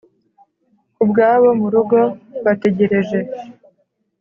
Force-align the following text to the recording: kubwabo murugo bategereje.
kubwabo 0.95 1.49
murugo 1.61 1.99
bategereje. 2.45 3.19